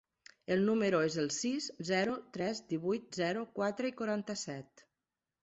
[0.53, 4.85] El meu número es el sis, zero, tres, divuit, zero, quatre, quaranta-set.